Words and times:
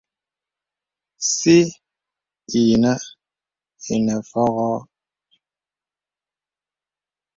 Sì 1.31 1.57
yìnə 2.51 2.91
ìnə 3.93 4.15
fɔ̄gɔ̄. 4.29 4.77